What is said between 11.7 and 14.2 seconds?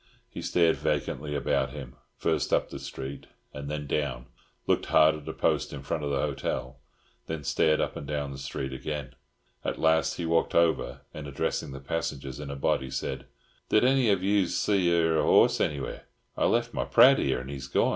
the passengers in a body, said, "Did any